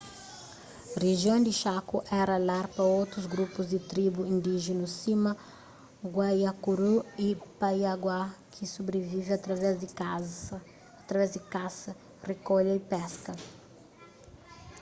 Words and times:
rijion 1.01 1.39
di 1.47 1.53
chaco 1.61 1.97
éra 2.21 2.35
lar 2.49 2.65
pa 2.75 2.83
otus 3.01 3.25
grupus 3.33 3.65
di 3.73 3.79
tribu 3.91 4.21
indíjenu 4.33 4.85
sima 4.99 5.31
guaycurú 6.15 6.93
y 7.27 7.29
payaguá 7.59 8.21
ki 8.53 8.63
sobrivive 8.75 9.31
através 9.39 9.75
di 11.33 11.39
kasa 11.53 11.91
rikolha 12.29 12.71
y 12.79 12.81
peska 12.91 13.31